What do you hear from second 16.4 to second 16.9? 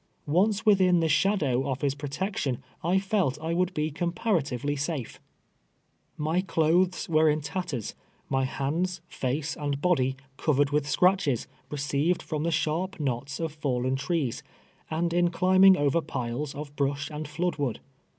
of